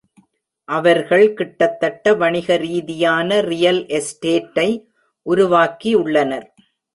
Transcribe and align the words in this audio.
அவர்கள் 0.69 1.33
கிட்டத்தட்ட 1.33 2.13
வணிக 2.13 2.57
ரீதியான 2.57 3.39
ரியல் 3.41 3.81
எஸ்டேட்டை 3.99 4.67
உருவாக்கியுள்ளனர். 5.25 6.47